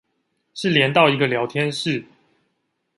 [0.55, 2.03] 是連到一個聊天室